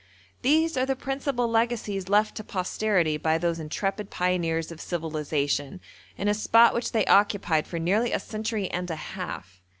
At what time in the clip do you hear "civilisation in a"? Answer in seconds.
4.81-6.33